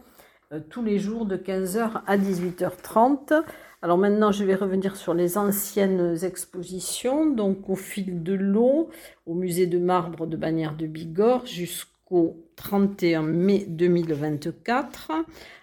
tous 0.71 0.85
les 0.85 1.01
jours 1.01 1.27
de 1.27 1.37
15h 1.37 2.03
à 2.07 2.17
18h30. 2.17 3.43
Alors 3.85 3.99
maintenant, 3.99 4.33
je 4.33 4.45
vais 4.45 4.55
revenir 4.55 4.97
sur 4.97 5.13
les 5.13 5.37
anciennes 5.37 6.17
expositions. 6.23 7.29
Donc 7.29 7.69
au 7.69 7.77
fil 7.77 8.23
de 8.23 8.33
l'eau, 8.33 8.89
au 9.27 9.35
musée 9.35 9.67
de 9.67 9.79
marbre 9.79 10.27
de 10.27 10.39
Bagnères 10.39 10.75
de 10.75 10.87
Bigorre 10.87 11.45
jusqu'au 11.45 12.47
31 12.57 13.21
mai 13.21 13.67
2024. 13.69 15.13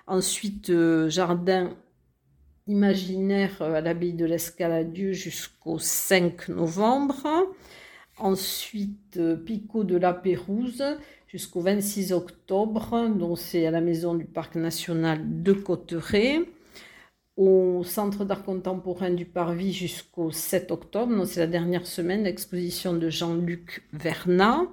Ensuite, 0.05 0.69
euh, 0.69 1.09
jardin 1.09 1.71
imaginaire 2.67 3.61
euh, 3.61 3.75
à 3.75 3.81
l'abbaye 3.81 4.13
de 4.13 4.25
l'Escaladieu 4.25 5.13
jusqu'au 5.13 5.79
5 5.79 6.49
novembre. 6.49 7.27
Ensuite, 8.17 9.17
euh, 9.17 9.35
Picot 9.35 9.83
de 9.83 9.97
la 9.97 10.13
Pérouse 10.13 10.83
jusqu'au 11.27 11.61
26 11.61 12.11
octobre, 12.13 13.09
dont 13.15 13.35
c'est 13.35 13.65
à 13.65 13.71
la 13.71 13.81
maison 13.81 14.15
du 14.15 14.25
Parc 14.25 14.55
national 14.55 15.43
de 15.43 15.53
Cotteret 15.53 16.41
au 17.37 17.83
Centre 17.83 18.25
d'art 18.25 18.43
contemporain 18.43 19.09
du 19.09 19.25
Parvis 19.25 19.73
jusqu'au 19.73 20.31
7 20.31 20.71
octobre. 20.71 21.25
C'est 21.25 21.39
la 21.39 21.47
dernière 21.47 21.87
semaine 21.87 22.23
d'exposition 22.23 22.93
de 22.93 23.09
Jean-Luc 23.09 23.83
Vernat. 23.93 24.67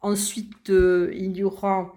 Ensuite, 0.00 0.70
euh, 0.70 1.12
il 1.14 1.36
y 1.36 1.44
aura 1.44 1.94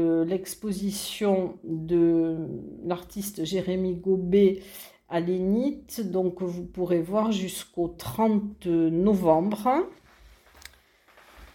l'exposition 0.00 1.58
de 1.64 2.36
l'artiste 2.84 3.44
Jérémy 3.44 3.96
Gobet 3.96 4.60
à 5.08 5.20
l'Énith. 5.20 6.00
Donc, 6.10 6.42
vous 6.42 6.64
pourrez 6.64 7.00
voir 7.00 7.32
jusqu'au 7.32 7.88
30 7.88 8.66
novembre. 8.66 9.86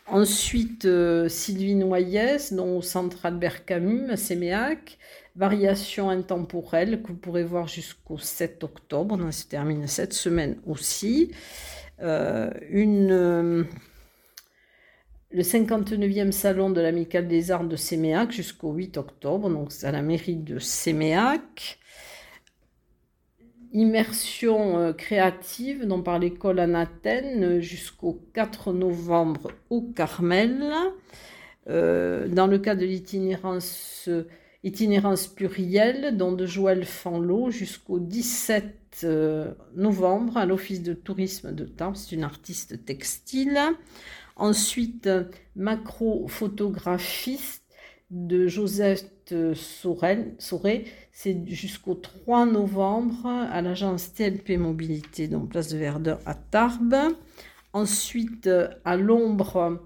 Ensuite, 0.09 0.85
euh, 0.85 1.27
Sylvie 1.27 1.75
Noyès, 1.75 2.53
au 2.53 2.81
Centre 2.81 3.25
Albert 3.25 3.65
Camus 3.65 4.09
à 4.09 4.15
Séméac. 4.15 4.97
Variation 5.35 6.09
intemporelle 6.09 7.01
que 7.03 7.09
vous 7.09 7.17
pourrez 7.17 7.43
voir 7.43 7.67
jusqu'au 7.67 8.17
7 8.17 8.63
octobre. 8.63 9.17
Donc, 9.17 9.33
se 9.33 9.45
termine 9.45 9.85
cette 9.87 10.13
semaine 10.13 10.57
aussi. 10.65 11.31
Euh, 12.01 12.49
une, 12.69 13.11
euh, 13.11 13.63
le 15.31 15.41
59e 15.41 16.31
salon 16.31 16.69
de 16.69 16.81
l'Amicale 16.81 17.27
des 17.27 17.51
Arts 17.51 17.65
de 17.65 17.75
Séméac 17.75 18.31
jusqu'au 18.31 18.71
8 18.71 18.97
octobre. 18.97 19.49
Donc, 19.49 19.71
à 19.83 19.91
la 19.91 20.01
mairie 20.01 20.35
de 20.35 20.59
Séméac 20.59 21.79
immersion 23.73 24.79
euh, 24.79 24.93
créative 24.93 25.85
donc 25.85 26.05
par 26.05 26.19
l'école 26.19 26.59
Anathène 26.59 27.59
jusqu'au 27.59 28.23
4 28.33 28.71
novembre 28.71 29.51
au 29.69 29.81
Carmel. 29.81 30.73
dans 31.67 32.47
le 32.47 32.57
cas 32.59 32.75
de 32.75 32.85
l'itinérance 32.85 34.09
Itinérance 34.67 35.27
plurielle, 35.27 36.17
dont 36.17 36.31
de 36.33 36.45
Joël 36.45 36.83
Fanlot 36.83 37.51
jusqu'au 37.51 37.99
17 37.99 39.01
euh, 39.03 39.53
novembre 39.75 40.35
à 40.35 40.45
l'Office 40.45 40.81
de 40.81 40.93
tourisme 40.93 41.53
de 41.53 41.63
Tarbes. 41.63 41.95
C'est 41.95 42.15
une 42.15 42.23
artiste 42.23 42.83
textile. 42.83 43.57
Ensuite, 44.37 45.09
macro-photographiste 45.55 47.63
de 48.11 48.47
Joseph 48.47 49.03
Sorel, 49.55 50.35
c'est 51.11 51.45
jusqu'au 51.47 51.95
3 51.95 52.45
novembre 52.45 53.25
à 53.25 53.61
l'agence 53.61 54.13
TLP 54.13 54.57
Mobilité, 54.57 55.27
donc 55.27 55.49
place 55.49 55.69
de 55.69 55.77
Verdun 55.77 56.19
à 56.25 56.35
Tarbes. 56.35 57.15
Ensuite, 57.73 58.49
à 58.85 58.95
l'ombre, 58.95 59.81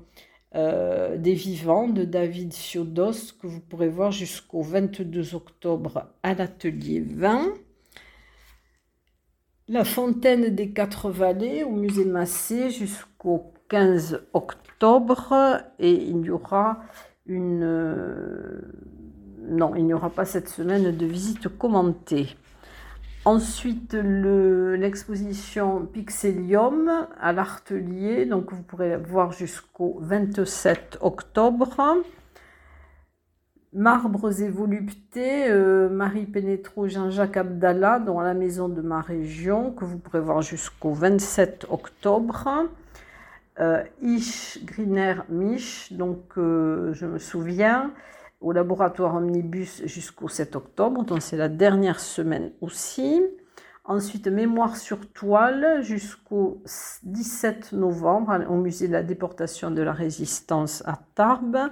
euh, 0.53 1.15
des 1.15 1.33
vivants 1.33 1.87
de 1.87 2.03
David 2.03 2.51
Siodos 2.51 3.31
que 3.41 3.47
vous 3.47 3.61
pourrez 3.61 3.87
voir 3.87 4.11
jusqu'au 4.11 4.61
22 4.61 5.33
octobre 5.33 6.11
à 6.23 6.33
l'atelier 6.33 6.99
20. 6.99 7.53
La 9.69 9.85
fontaine 9.85 10.53
des 10.53 10.71
quatre 10.71 11.09
vallées 11.09 11.63
au 11.63 11.71
musée 11.71 12.03
Massé 12.03 12.69
jusqu'au 12.69 13.50
15 13.71 14.23
octobre 14.33 15.61
et 15.79 15.93
il 15.93 16.25
y 16.25 16.29
aura 16.29 16.81
une 17.25 17.63
euh, 17.63 18.59
non 19.47 19.75
il 19.75 19.85
n'y 19.85 19.93
aura 19.93 20.09
pas 20.09 20.25
cette 20.25 20.49
semaine 20.49 20.95
de 20.95 21.05
visite 21.05 21.47
commentée 21.47 22.35
Ensuite, 23.23 23.93
l'exposition 23.93 25.85
Pixelium 25.85 27.07
à 27.19 27.31
l'Artelier, 27.33 28.25
donc 28.25 28.51
vous 28.51 28.63
pourrez 28.63 28.97
voir 28.97 29.31
jusqu'au 29.31 29.99
27 30.01 30.97
octobre. 31.01 32.01
Marbres 33.73 34.41
et 34.41 34.49
voluptés, 34.49 35.51
euh, 35.51 35.87
Marie 35.87 36.25
Pénétro, 36.25 36.87
Jean-Jacques 36.87 37.37
Abdallah, 37.37 37.99
dans 37.99 38.21
la 38.21 38.33
maison 38.33 38.67
de 38.67 38.81
ma 38.81 39.01
région, 39.01 39.71
que 39.71 39.85
vous 39.85 39.99
pourrez 39.99 40.19
voir 40.19 40.41
jusqu'au 40.41 40.91
27 40.91 41.67
octobre. 41.69 42.67
Euh, 43.59 43.83
Ish 44.01 44.63
Griner 44.63 45.15
Mich, 45.29 45.91
donc 45.91 46.37
euh, 46.37 46.93
je 46.93 47.05
me 47.05 47.19
souviens, 47.19 47.91
au 48.39 48.53
laboratoire 48.53 49.15
Omnibus 49.15 49.85
jusqu'au 49.85 50.29
7 50.29 50.55
octobre, 50.55 51.03
donc 51.03 51.21
c'est 51.21 51.37
la 51.37 51.49
dernière 51.49 51.99
semaine 51.99 52.51
aussi. 52.61 53.21
Ensuite, 53.83 54.27
mémoire 54.27 54.77
sur 54.77 55.11
toile 55.11 55.81
jusqu'au 55.81 56.63
17 57.03 57.73
novembre 57.73 58.45
au 58.49 58.55
musée 58.55 58.87
de 58.87 58.93
la 58.93 59.03
déportation 59.03 59.69
de 59.69 59.81
la 59.81 59.91
résistance 59.91 60.81
à 60.85 60.99
Tarbes 61.15 61.71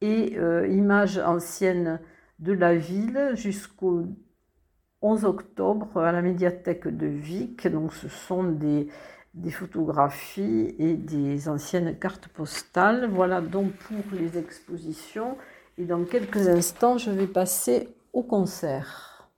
et 0.00 0.36
euh, 0.36 0.66
images 0.66 1.18
anciennes 1.18 2.00
de 2.38 2.52
la 2.52 2.74
ville 2.74 3.32
jusqu'au 3.34 4.04
11 5.02 5.24
octobre 5.26 5.98
à 5.98 6.12
la 6.12 6.22
médiathèque 6.22 6.88
de 6.88 7.06
Vic. 7.06 7.68
Donc 7.68 7.92
ce 7.92 8.08
sont 8.08 8.42
des, 8.42 8.88
des 9.34 9.50
photographies 9.50 10.74
et 10.78 10.94
des 10.94 11.48
anciennes 11.48 11.98
cartes 11.98 12.28
postales. 12.28 13.08
Voilà 13.10 13.40
donc 13.40 13.72
pour 13.72 13.96
les 14.12 14.38
expositions. 14.38 15.36
Et 15.76 15.84
dans 15.84 16.04
quelques 16.04 16.48
instants, 16.48 16.98
je 16.98 17.10
vais 17.10 17.26
passer 17.26 17.88
au 18.12 18.22
concert. 18.22 19.28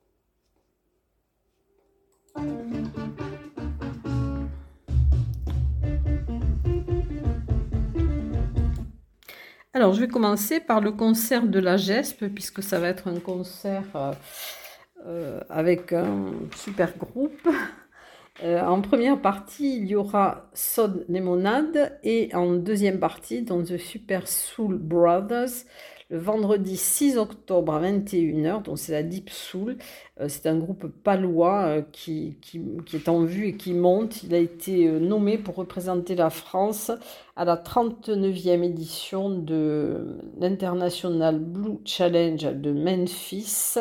Alors, 9.73 9.93
je 9.93 10.01
vais 10.01 10.09
commencer 10.09 10.61
par 10.61 10.81
le 10.81 10.91
concert 10.93 11.47
de 11.47 11.59
la 11.59 11.77
GESP, 11.77 12.29
puisque 12.29 12.63
ça 12.63 12.79
va 12.79 12.89
être 12.89 13.09
un 13.09 13.21
concert 13.21 13.85
euh, 13.95 14.13
euh, 15.07 15.41
avec 15.51 15.93
un 15.93 16.31
super 16.55 16.97
groupe. 16.97 17.49
Euh, 18.43 18.61
en 18.61 18.83
première 18.83 19.21
partie, 19.21 19.79
il 19.79 19.87
y 19.87 19.95
aura 19.95 20.51
Sod 20.53 21.07
Lemonade 21.09 21.99
et 22.03 22.35
en 22.35 22.55
deuxième 22.55 23.01
partie, 23.01 23.43
dans 23.43 23.63
The 23.63 23.79
Super 23.79 24.29
Soul 24.29 24.77
Brothers, 24.77 25.65
le 26.09 26.19
vendredi 26.19 26.77
6 26.77 27.19
octobre 27.19 27.75
à 27.75 27.81
21h, 27.81 28.63
donc 28.63 28.79
c'est 28.79 28.93
la 28.93 29.03
Deep 29.03 29.29
Soul. 29.29 29.77
Euh, 30.21 30.29
c'est 30.29 30.47
un 30.47 30.57
groupe 30.57 30.87
palois 30.87 31.65
euh, 31.65 31.83
qui, 31.91 32.37
est 32.95 33.09
en 33.09 33.25
vue 33.25 33.49
et 33.49 33.57
qui 33.57 33.75
monte. 33.75 34.23
Il 34.23 34.33
a 34.33 34.39
été 34.39 34.87
euh, 34.87 35.01
nommé 35.01 35.37
pour 35.37 35.57
représenter 35.57 36.15
la 36.15 36.31
France 36.31 36.93
à 37.35 37.45
la 37.45 37.57
39e 37.57 38.63
édition 38.63 39.31
de 39.31 40.17
l'International 40.39 41.41
Blue 41.41 41.79
Challenge 41.85 42.55
de 42.55 42.71
Memphis 42.71 43.75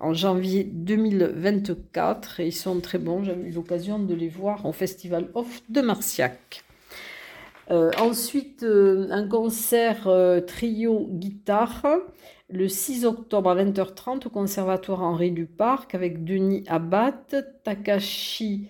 en 0.00 0.12
janvier 0.12 0.64
2024. 0.64 2.40
Et 2.40 2.48
ils 2.48 2.52
sont 2.52 2.80
très 2.80 2.98
bons. 2.98 3.22
J'ai 3.22 3.34
eu 3.34 3.52
l'occasion 3.52 4.00
de 4.00 4.14
les 4.14 4.28
voir 4.28 4.66
au 4.66 4.72
Festival 4.72 5.28
Off 5.34 5.62
de 5.68 5.80
Marciac. 5.80 6.64
Euh, 7.70 7.90
ensuite, 7.98 8.62
euh, 8.62 9.08
un 9.10 9.28
concert 9.28 10.08
euh, 10.08 10.40
trio 10.40 11.06
guitare 11.10 11.84
le 12.48 12.66
6 12.66 13.04
octobre 13.04 13.50
à 13.50 13.56
20h30 13.56 14.26
au 14.26 14.30
Conservatoire 14.30 15.02
Henri 15.02 15.32
Duparc 15.32 15.94
avec 15.94 16.24
Denis 16.24 16.64
Abbat, 16.66 17.26
Takashi 17.62 18.68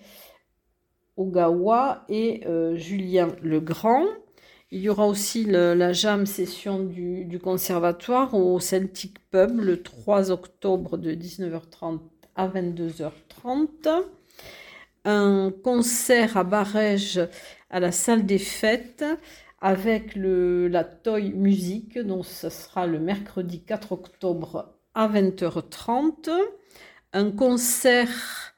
Ogawa 1.15 2.03
et 2.09 2.43
Julien 2.75 3.29
Legrand. 3.41 4.03
Il 4.71 4.81
y 4.81 4.89
aura 4.89 5.07
aussi 5.07 5.45
la 5.45 5.93
jam 5.93 6.25
session 6.25 6.83
du, 6.83 7.23
du, 7.23 7.39
conservatoire 7.39 8.33
au 8.33 8.59
Celtic 8.59 9.17
Pub 9.31 9.61
le 9.61 9.81
3 9.81 10.29
octobre 10.31 10.97
de 10.97 11.13
19h30 11.13 11.99
à 12.35 12.49
22h30. 12.49 14.03
Un 15.05 15.53
concert 15.63 16.35
à 16.35 16.43
Barège 16.43 17.21
à 17.69 17.79
la 17.79 17.91
salle 17.91 18.25
des 18.25 18.37
fêtes 18.37 19.05
avec 19.61 20.15
le, 20.15 20.67
la 20.67 20.83
Toy 20.83 21.31
Music. 21.31 21.97
Donc, 21.99 22.25
ce 22.25 22.49
sera 22.49 22.87
le 22.87 22.99
mercredi 22.99 23.61
4 23.61 23.91
octobre 23.91 24.73
à 24.95 25.07
20h30. 25.07 26.29
Un 27.13 27.31
concert 27.31 28.53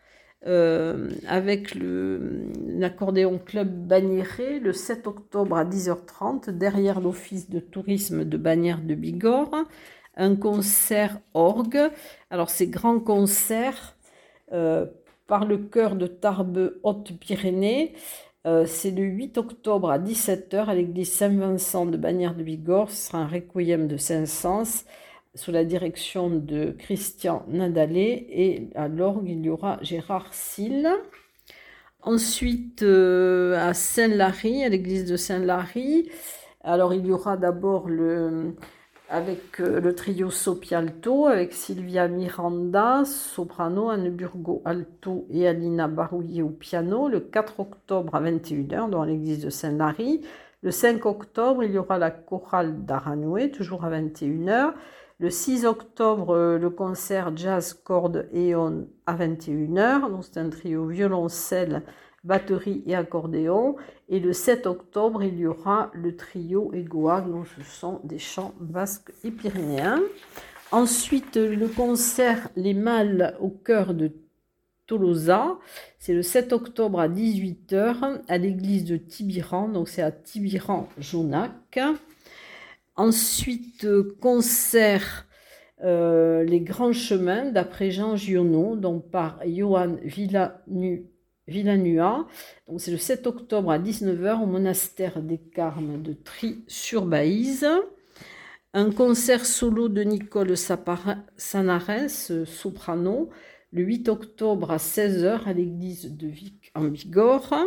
euh, 0.48 1.10
avec 1.28 1.76
l'accordéon 1.76 3.40
Club 3.40 3.88
Bagnéré 3.88 4.60
le 4.60 4.74
7 4.74 5.08
octobre 5.08 5.56
à 5.56 5.66
10h30 5.66 6.50
derrière 6.50 7.00
l'office 7.00 7.50
de 7.50 7.60
tourisme 7.60 8.26
de 8.26 8.38
Bagnères 8.38 8.82
de 8.82 8.96
Bigorre. 8.96 9.66
Un 10.18 10.36
concert 10.36 11.20
orgue. 11.34 11.90
Alors, 12.30 12.50
ces 12.50 12.68
grands 12.68 13.00
concerts 13.00 13.96
euh, 14.52 14.86
par 15.28 15.46
le 15.46 15.58
chœur 15.58 15.96
de 15.96 16.08
Tarbes 16.08 16.74
Haute-Pyrénées 16.84 17.94
euh, 18.48 18.66
c'est 18.66 18.92
le 18.92 19.04
8 19.04 19.38
octobre 19.38 19.92
à 19.92 20.00
17h 20.00 20.66
à 20.66 20.74
l'église 20.74 21.12
Saint-Vincent 21.12 21.86
de 21.86 21.98
Bagnères 21.98 22.36
de 22.36 22.44
Bigorre. 22.44 22.90
Ce 22.90 23.08
sera 23.08 23.20
un 23.20 23.28
requiem 23.28 23.88
de 23.88 23.98
Saint-Saëns 23.98 24.86
sous 25.36 25.52
la 25.52 25.64
direction 25.64 26.30
de 26.30 26.76
Christian 26.78 27.46
Nadalé. 27.48 28.26
Et 28.30 28.70
à 28.76 28.88
l'orgue, 28.88 29.30
il 29.30 29.46
y 29.46 29.50
aura 29.50 29.78
Gérard 29.82 30.34
Sille. 30.34 30.90
Ensuite, 32.02 32.82
euh, 32.82 33.56
à 33.60 33.76
Saint-Lary, 33.76 34.64
à 34.64 34.70
l'église 34.70 35.06
de 35.06 35.18
Saint-Lary, 35.18 36.10
alors 36.64 36.96
il 36.96 37.06
y 37.06 37.12
aura 37.12 37.38
d'abord 37.38 37.88
le, 37.88 38.56
avec 39.12 39.60
euh, 39.60 39.82
le 39.82 39.94
trio 39.94 40.32
Sopialto, 40.32 41.28
avec 41.28 41.52
Sylvia 41.52 42.08
Miranda, 42.08 43.04
soprano, 43.06 43.90
Anne 43.90 44.10
Burgo 44.10 44.62
alto 44.64 45.28
et 45.30 45.48
Alina 45.48 45.90
Barouillet 45.90 46.42
au 46.42 46.50
piano, 46.50 47.10
le 47.10 47.20
4 47.20 47.60
octobre 47.60 48.16
à 48.16 48.22
21h 48.22 48.90
dans 48.90 49.04
l'église 49.04 49.44
de 49.44 49.50
Saint-Lary. 49.50 50.22
Le 50.64 50.72
5 50.72 51.06
octobre, 51.06 51.64
il 51.64 51.74
y 51.74 51.78
aura 51.78 51.98
la 51.98 52.10
chorale 52.10 52.86
d'Aranoué, 52.86 53.52
toujours 53.52 53.84
à 53.84 53.92
21h. 53.92 54.74
Le 55.20 55.30
6 55.30 55.66
octobre, 55.66 56.34
euh, 56.34 56.58
le 56.58 56.70
concert 56.70 57.36
jazz 57.36 57.74
corde 57.74 58.30
Eon 58.34 58.88
à 59.06 59.16
21h. 59.16 60.10
Donc 60.10 60.24
c'est 60.24 60.40
un 60.40 60.50
trio 60.50 60.88
violoncelle, 60.88 61.84
batterie 62.24 62.84
et 62.86 62.96
accordéon. 62.96 63.76
Et 64.10 64.20
le 64.20 64.34
7 64.34 64.68
octobre, 64.68 65.24
il 65.24 65.40
y 65.40 65.48
aura 65.48 65.92
le 65.94 66.16
trio 66.16 66.72
Egoa, 66.74 67.22
dont 67.22 67.44
ce 67.46 67.64
sont 67.64 68.02
des 68.04 68.20
chants 68.20 68.54
basques 68.60 69.12
et 69.24 69.32
pyrénéens. 69.32 70.02
Ensuite, 70.72 71.36
le 71.36 71.68
concert 71.68 72.50
Les 72.56 72.74
Mâles 72.74 73.36
au 73.40 73.50
cœur 73.50 73.94
de 73.94 74.12
Tolosa, 74.88 75.58
c'est 76.00 76.14
le 76.14 76.22
7 76.22 76.54
octobre 76.54 77.00
à 77.00 77.08
18h 77.08 78.22
à 78.28 78.38
l'église 78.38 78.86
de 78.86 78.98
Tibiran, 78.98 79.70
donc 79.70 79.90
c'est 79.90 80.02
à 80.02 80.12
Tibiran-Jonac. 80.12 81.80
Ensuite, 82.96 83.88
concert 84.20 85.28
euh, 85.84 86.44
Les 86.44 86.60
Grands 86.62 86.94
Chemins 86.94 87.52
d'après 87.52 87.92
Jean 87.92 88.16
Giono, 88.16 88.76
donc 88.76 89.10
par 89.10 89.40
Johan 89.46 89.96
Villanu 90.04 91.06
Villanua. 91.52 92.28
Donc 92.68 92.82
c'est 92.82 92.92
le 92.92 92.98
7 92.98 93.28
octobre 93.28 93.72
à 93.72 93.78
19h 93.78 94.42
au 94.42 94.46
monastère 94.48 95.22
des 95.22 95.38
Carmes 95.38 96.02
de 96.02 96.14
Tri-sur-Baïse. 96.14 97.68
Un 98.74 98.90
concert 98.92 99.46
solo 99.46 99.90
de 99.90 100.02
Nicole 100.02 100.56
Sanares, 100.56 102.10
soprano, 102.46 103.30
le 103.74 103.84
8 103.84 104.08
octobre 104.08 104.72
à 104.72 104.78
16h 104.78 105.46
à 105.46 105.54
l'église 105.54 106.16
de 106.16 106.28
Vic 106.28 106.72
en 106.74 106.86
Bigorre. 106.86 107.66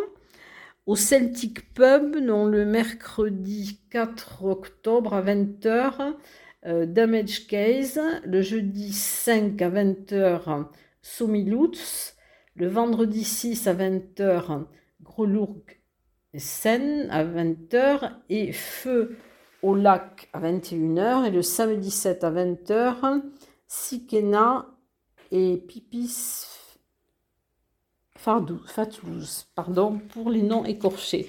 Au 0.86 0.96
Celtic 0.96 1.72
Pub, 1.74 2.16
non, 2.16 2.46
le 2.46 2.64
mercredi 2.64 3.80
4 3.90 4.44
octobre 4.44 5.14
à 5.14 5.22
20h, 5.22 6.14
euh, 6.66 6.86
Damage 6.86 7.46
Case. 7.46 8.00
Le 8.24 8.40
jeudi 8.40 8.92
5 8.92 9.60
à 9.60 9.70
20h, 9.70 10.66
Somilutz 11.02 12.13
le 12.56 12.68
vendredi 12.68 13.24
6 13.24 13.66
à 13.66 13.74
20h, 13.74 14.64
Grolourg 15.02 15.64
Seine 16.36 17.08
à 17.10 17.24
20h 17.24 18.10
et 18.28 18.52
Feu 18.52 19.16
au 19.62 19.74
lac 19.74 20.28
à 20.32 20.40
21h 20.40 21.26
et 21.26 21.30
le 21.30 21.42
samedi 21.42 21.90
7 21.90 22.24
à 22.24 22.30
20h, 22.30 23.22
Sikena 23.68 24.66
et 25.30 25.56
Pipis 25.56 26.46
Fatlouz, 28.16 29.46
pardon 29.54 29.98
pour 29.98 30.30
les 30.30 30.42
noms 30.42 30.64
écorchés. 30.64 31.28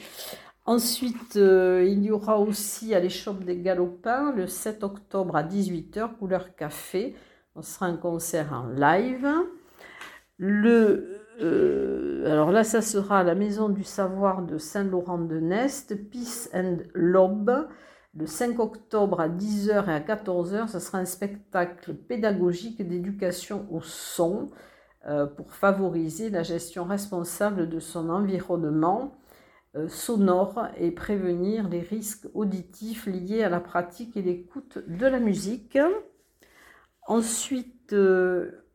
Ensuite, 0.66 1.36
euh, 1.36 1.86
il 1.88 2.04
y 2.04 2.12
aura 2.12 2.40
aussi 2.40 2.96
à 2.96 3.00
l'échoppe 3.00 3.44
des 3.44 3.58
Galopins 3.58 4.32
le 4.32 4.48
7 4.48 4.84
octobre 4.84 5.36
à 5.36 5.44
18h, 5.44 6.16
couleur 6.16 6.56
café. 6.56 7.16
Ce 7.56 7.62
sera 7.62 7.86
un 7.88 7.98
concert 7.98 8.54
en 8.54 8.68
live. 8.70 9.28
Euh, 10.42 12.26
alors 12.26 12.52
là, 12.52 12.64
ça 12.64 12.82
sera 12.82 13.24
la 13.24 13.36
Maison 13.36 13.70
du 13.70 13.84
Savoir 13.84 14.42
de 14.44 14.58
Saint-Laurent-de-Nest, 14.58 16.10
Peace 16.10 16.50
and 16.54 16.78
Lob, 16.94 17.68
le 18.16 18.26
5 18.26 18.60
octobre 18.60 19.20
à 19.20 19.30
10h 19.30 19.90
et 19.90 19.94
à 19.94 20.00
14h. 20.00 20.68
Ce 20.70 20.80
sera 20.80 21.00
un 21.00 21.06
spectacle 21.06 21.94
pédagogique 21.94 22.86
d'éducation 22.88 23.68
au 23.72 23.82
son 23.82 24.48
euh, 25.08 25.26
pour 25.28 25.54
favoriser 25.54 26.30
la 26.30 26.44
gestion 26.44 26.86
responsable 26.86 27.70
de 27.70 27.80
son 27.80 28.10
environnement. 28.10 29.18
euh, 29.76 29.90
sonore 29.90 30.68
et 30.78 30.92
prévenir 30.92 31.70
les 31.70 31.82
risques 31.82 32.28
auditifs 32.34 33.08
liés 33.08 33.44
à 33.44 33.50
la 33.50 33.60
pratique 33.60 34.18
et 34.18 34.22
l'écoute 34.24 34.80
de 34.88 35.06
la 35.08 35.20
musique. 35.20 35.78
Ensuite, 37.08 37.94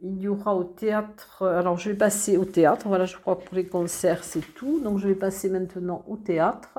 il 0.02 0.20
y 0.20 0.28
aura 0.28 0.54
au 0.54 0.64
théâtre, 0.64 1.44
alors 1.46 1.76
je 1.76 1.90
vais 1.90 1.96
passer 1.96 2.36
au 2.36 2.44
théâtre, 2.44 2.88
voilà 2.88 3.04
je 3.04 3.16
crois 3.16 3.36
que 3.36 3.44
pour 3.44 3.56
les 3.56 3.66
concerts 3.66 4.24
c'est 4.24 4.54
tout, 4.54 4.80
donc 4.80 4.98
je 4.98 5.08
vais 5.08 5.14
passer 5.14 5.48
maintenant 5.48 6.04
au 6.08 6.16
théâtre. 6.16 6.78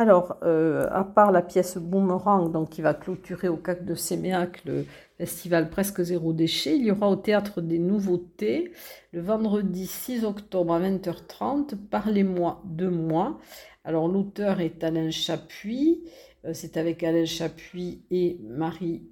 Alors, 0.00 0.38
euh, 0.44 0.88
à 0.92 1.04
part 1.04 1.30
la 1.30 1.42
pièce 1.42 1.76
Boomerang, 1.76 2.50
donc, 2.50 2.70
qui 2.70 2.80
va 2.80 2.94
clôturer 2.94 3.48
au 3.48 3.58
CAC 3.58 3.84
de 3.84 3.94
Séméac 3.94 4.64
le 4.64 4.86
festival 5.18 5.68
Presque 5.68 6.00
Zéro 6.00 6.32
Déchet, 6.32 6.74
il 6.74 6.86
y 6.86 6.90
aura 6.90 7.10
au 7.10 7.16
Théâtre 7.16 7.60
des 7.60 7.78
Nouveautés 7.78 8.72
le 9.12 9.20
vendredi 9.20 9.86
6 9.86 10.24
octobre 10.24 10.72
à 10.72 10.80
20h30, 10.80 11.76
Parlez-moi 11.90 12.62
de 12.64 12.88
moi. 12.88 13.38
Alors, 13.82 14.08
l'auteur 14.08 14.60
est 14.60 14.84
Alain 14.84 15.10
Chapuis, 15.10 16.02
euh, 16.44 16.52
c'est 16.52 16.76
avec 16.76 17.02
Alain 17.02 17.24
Chapuis 17.24 18.02
et 18.10 18.36
Marie 18.42 19.02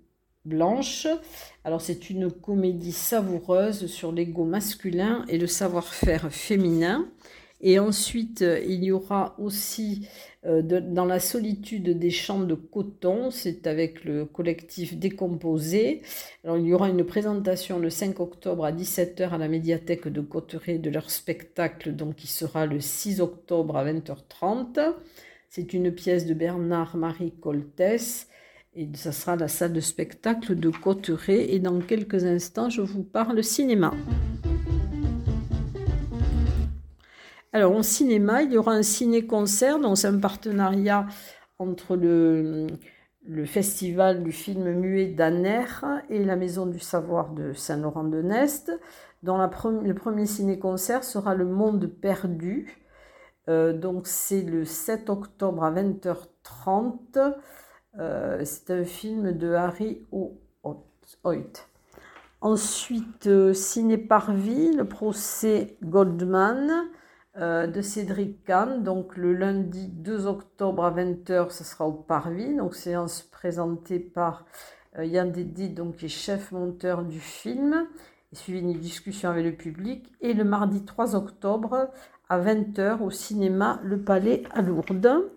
Blanche. 0.45 1.07
Alors, 1.65 1.81
c'est 1.81 2.11
une 2.11 2.31
comédie 2.31 2.93
savoureuse 2.93 3.87
sur 3.87 4.13
l'ego 4.13 4.45
masculin 4.45 5.25
et 5.29 5.39
le 5.39 5.47
savoir-faire 5.47 6.31
féminin. 6.31 7.09
Et 7.63 7.79
ensuite, 7.79 8.43
euh, 8.43 8.61
il 8.61 8.85
y 8.85 8.93
aura 8.93 9.35
aussi 9.39 10.07
euh, 10.47 10.63
dans 10.63 11.05
la 11.05 11.19
solitude 11.19 11.99
des 11.99 12.11
champs 12.11 12.41
de 12.41 12.55
coton, 12.55 13.31
c'est 13.31 13.67
avec 13.67 14.05
le 14.05 14.25
collectif 14.25 14.97
Décomposé. 14.97 16.03
Alors, 16.45 16.59
il 16.59 16.67
y 16.67 16.75
aura 16.75 16.89
une 16.89 17.05
présentation 17.05 17.81
le 17.81 17.91
5 17.91 18.21
octobre 18.21 18.65
à 18.65 18.71
17h 18.71 19.31
à 19.31 19.39
la 19.39 19.49
médiathèque 19.49 20.07
de 20.07 20.21
Cotteret 20.21 20.79
de 20.79 20.91
leur 20.91 21.11
spectacle, 21.11 21.93
donc 21.95 22.17
qui 22.17 22.29
sera 22.29 22.67
le 22.67 22.79
6 22.81 23.21
octobre 23.21 23.77
à 23.77 23.85
20h30. 23.85 24.95
C'est 25.49 25.73
une 25.73 25.91
pièce 25.91 26.25
de 26.25 26.35
Bernard-Marie 26.35 27.33
Coltès. 27.41 28.29
Et 28.75 28.89
ça 28.95 29.11
sera 29.11 29.35
la 29.35 29.49
salle 29.49 29.73
de 29.73 29.81
spectacle 29.81 30.55
de 30.55 30.71
Cotteret. 30.71 31.53
Et 31.53 31.59
dans 31.59 31.81
quelques 31.81 32.25
instants, 32.25 32.71
je 32.71 32.83
vous 32.83 33.03
parle 33.03 33.43
cinéma. 33.43 33.93
Alors, 37.59 37.75
en 37.75 37.83
cinéma, 37.83 38.43
il 38.43 38.53
y 38.53 38.57
aura 38.57 38.71
un 38.71 38.85
ciné-concert, 38.85 39.81
donc 39.81 39.99
c'est 39.99 40.07
un 40.07 40.21
partenariat 40.21 41.09
entre 41.59 41.97
le, 41.97 42.69
festival 43.47 44.23
du 44.23 44.31
film 44.31 44.75
muet 44.75 45.07
d'Aner 45.09 45.65
et 46.09 46.25
la 46.25 46.37
Maison 46.37 46.67
du 46.67 46.79
Savoir 46.79 47.31
de 47.31 47.53
Saint-Laurent-de-Nest. 47.55 48.71
La 49.25 49.51
le 49.83 49.93
premier 49.93 50.27
ciné-concert 50.27 51.03
sera 51.03 51.35
Le 51.35 51.47
Monde 51.47 51.89
perdu. 51.89 52.79
Euh, 53.49 53.73
donc, 53.73 54.07
c'est 54.07 54.43
le 54.43 54.65
7 54.65 55.11
octobre 55.11 55.65
à 55.65 55.73
20h30. 55.73 57.35
Euh, 57.99 58.41
c'est 58.45 58.71
un 58.71 58.85
film 58.85 59.33
de 59.33 59.53
Harry 59.53 60.07
Hoyt. 61.25 61.67
Ensuite, 62.41 63.27
euh, 63.27 63.53
Ciné 63.53 63.99
Parvis, 63.99 64.77
le 64.77 64.85
procès 64.85 65.77
Goldman. 65.83 66.89
Euh, 67.37 67.67
de 67.69 67.83
Cédric 67.83 68.45
Kahn. 68.45 68.83
Donc 68.83 69.17
le 69.17 69.33
lundi 69.33 69.87
2 69.89 70.27
octobre 70.27 70.85
à 70.85 70.91
20h, 70.91 71.51
ce 71.51 71.63
sera 71.63 71.87
au 71.87 71.93
Parvis. 71.93 72.57
Donc 72.57 72.75
séance 72.75 73.23
présentée 73.23 74.01
par 74.01 74.45
euh, 74.99 75.05
Yann 75.05 75.31
Dédé, 75.31 75.69
donc 75.69 75.97
qui 75.97 76.07
est 76.07 76.09
chef 76.09 76.51
monteur 76.53 77.05
du 77.05 77.21
film, 77.21 77.87
et 78.33 78.37
suivi 78.37 78.63
d'une 78.63 78.79
discussion 78.79 79.31
avec 79.31 79.45
le 79.45 79.53
public. 79.53 80.13
Et 80.21 80.33
le 80.33 80.43
mardi 80.43 80.85
3 80.85 81.15
octobre 81.15 81.91
à 82.29 82.41
20h 82.41 83.03
au 83.03 83.11
cinéma 83.11 83.79
Le 83.85 84.01
Palais 84.01 84.43
à 84.53 84.63
Lourdes. 84.63 85.31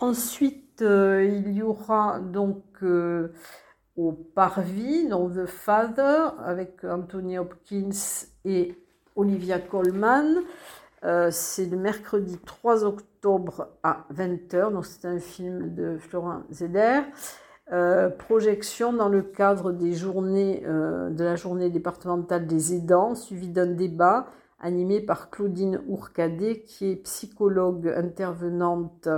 Ensuite, 0.00 0.82
euh, 0.82 1.24
il 1.24 1.52
y 1.52 1.62
aura 1.62 2.18
donc 2.18 2.64
au 3.96 4.12
Parvis, 4.12 5.06
donc 5.06 5.34
The 5.34 5.46
Father, 5.46 6.30
avec 6.44 6.82
Anthony 6.82 7.38
Hopkins 7.38 8.26
et 8.44 8.74
Olivia 9.14 9.58
Colman. 9.58 10.42
Euh, 11.02 11.30
c'est 11.30 11.64
le 11.64 11.76
mercredi 11.76 12.38
3 12.38 12.84
octobre 12.84 13.68
à 13.82 14.04
20h, 14.14 14.72
donc 14.72 14.84
c'est 14.84 15.06
un 15.06 15.18
film 15.18 15.74
de 15.74 15.96
Florent 15.98 16.42
Zeder. 16.50 17.00
Euh, 17.72 18.10
projection 18.10 18.92
dans 18.92 19.08
le 19.08 19.22
cadre 19.22 19.72
des 19.72 19.92
journées, 19.94 20.62
euh, 20.66 21.08
de 21.08 21.24
la 21.24 21.36
journée 21.36 21.70
départementale 21.70 22.46
des 22.46 22.74
aidants, 22.74 23.14
suivi 23.14 23.48
d'un 23.48 23.66
débat 23.66 24.26
animé 24.58 25.00
par 25.00 25.30
Claudine 25.30 25.80
Ourcadet, 25.88 26.60
qui 26.60 26.90
est 26.90 26.96
psychologue 26.96 27.88
intervenante 27.88 29.08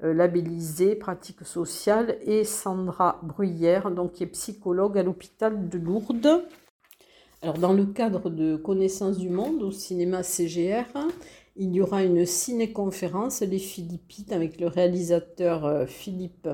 labellisée, 0.00 0.94
pratique 0.94 1.44
sociale, 1.44 2.18
et 2.20 2.44
Sandra 2.44 3.18
Bruyère, 3.22 3.90
donc 3.90 4.12
qui 4.12 4.24
est 4.24 4.28
psychologue 4.28 4.98
à 4.98 5.02
l'hôpital 5.02 5.68
de 5.70 5.78
Lourdes. 5.78 6.44
Alors, 7.40 7.58
dans 7.58 7.72
le 7.72 7.86
cadre 7.86 8.30
de 8.30 8.56
Connaissance 8.56 9.16
du 9.16 9.30
Monde 9.30 9.62
au 9.62 9.70
cinéma 9.70 10.24
CGR, 10.24 10.86
il 11.54 11.72
y 11.72 11.80
aura 11.80 12.02
une 12.02 12.26
ciné-conférence, 12.26 13.42
Les 13.42 13.60
Philippites, 13.60 14.32
avec 14.32 14.60
le 14.60 14.66
réalisateur 14.66 15.64
euh, 15.64 15.86
Philippe 15.86 16.48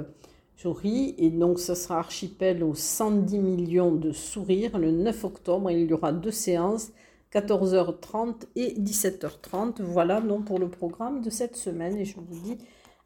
Jory. 0.59 1.15
Et 1.17 1.31
donc, 1.31 1.59
ce 1.59 1.75
sera 1.75 1.99
archipel 1.99 2.63
aux 2.63 2.75
110 2.75 3.39
millions 3.39 3.93
de 3.93 4.13
sourires 4.13 4.79
le 4.79 4.91
9 4.91 5.25
octobre. 5.25 5.71
il 5.71 5.89
y 5.89 5.93
aura 5.95 6.13
deux 6.13 6.31
séances, 6.31 6.93
14h30 7.33 8.43
et 8.55 8.75
17h30. 8.79 9.81
Voilà 9.81 10.21
donc 10.21 10.45
pour 10.45 10.59
le 10.59 10.69
programme 10.69 11.23
de 11.23 11.31
cette 11.31 11.57
semaine. 11.57 11.97
Et 11.97 12.05
je 12.05 12.17
vous 12.17 12.41
dis 12.43 12.59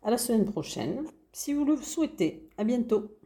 à 0.02 0.10
la 0.10 0.18
semaine 0.18 0.46
prochaine, 0.46 1.04
si 1.32 1.54
vous 1.54 1.64
le 1.64 1.76
souhaitez. 1.76 2.48
À 2.56 2.64
bientôt. 2.64 3.17